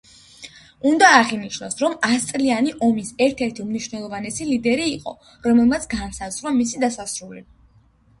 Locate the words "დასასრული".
6.87-7.45